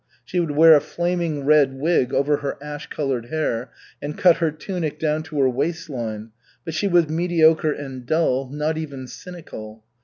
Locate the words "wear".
0.49-0.73